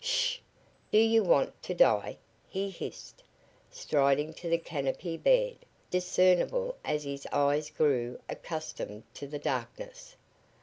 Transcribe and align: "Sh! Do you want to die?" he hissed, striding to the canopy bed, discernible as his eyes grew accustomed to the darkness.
"Sh! 0.03 0.39
Do 0.91 0.97
you 0.97 1.21
want 1.21 1.61
to 1.61 1.75
die?" 1.75 2.17
he 2.47 2.71
hissed, 2.71 3.21
striding 3.69 4.33
to 4.33 4.49
the 4.49 4.57
canopy 4.57 5.15
bed, 5.15 5.57
discernible 5.91 6.75
as 6.83 7.03
his 7.03 7.27
eyes 7.31 7.69
grew 7.69 8.19
accustomed 8.27 9.03
to 9.13 9.27
the 9.27 9.37
darkness. 9.37 10.15